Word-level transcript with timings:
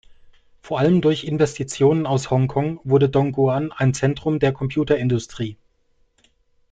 Vor 0.63 0.79
allem 0.79 0.99
durch 1.01 1.25
Investitionen 1.25 2.07
aus 2.07 2.31
Hongkong 2.31 2.79
wurde 2.83 3.07
Dongguan 3.07 3.71
ein 3.71 3.93
Zentrum 3.93 4.39
der 4.39 4.51
Computerindustrie. 4.51 5.57